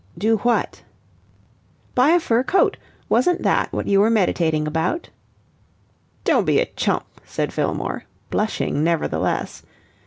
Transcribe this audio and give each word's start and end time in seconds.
"Do 0.17 0.37
what?" 0.37 0.81
"Buy 1.93 2.09
a 2.09 2.19
fur 2.19 2.41
coat. 2.43 2.75
Wasn't 3.07 3.43
that 3.43 3.71
what 3.71 3.85
you 3.87 3.99
were 3.99 4.09
meditating 4.09 4.65
about?" 4.65 5.09
"Don't 6.23 6.45
be 6.45 6.57
a 6.57 6.65
chump," 6.65 7.05
said 7.23 7.53
Fillmore, 7.53 8.05
blushing 8.31 8.83
nevertheless. 8.83 9.61